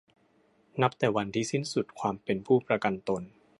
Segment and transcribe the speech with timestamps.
[0.81, 3.23] นับแต่วันที่สิ้นสุดความเป็นผู้ประกันตน